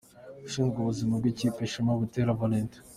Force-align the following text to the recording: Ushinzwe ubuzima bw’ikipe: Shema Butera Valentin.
Ushinzwe 0.47 0.77
ubuzima 0.79 1.13
bw’ikipe: 1.19 1.61
Shema 1.71 1.93
Butera 1.99 2.39
Valentin. 2.39 2.81